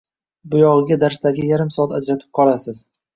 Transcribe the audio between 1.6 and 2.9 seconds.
soat ajratib qolasiz